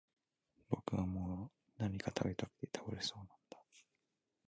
[0.67, 3.35] 僕はもう何か喰べたくて倒れそうなんだ